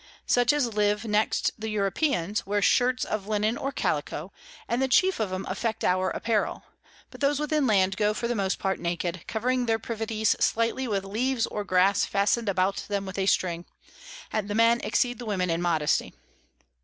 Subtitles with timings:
[0.25, 4.31] Such as live next the Europeans, wear Shirts of Linen or Callico,
[4.67, 6.63] and the chief of 'em affect our Apparel;
[7.11, 11.05] but those within Land go for the most part naked, covering their Privities slightly with
[11.05, 13.67] Leaves or Grass fasten'd about them with a string,
[14.33, 16.15] and the Men exceed the Women in Modesty.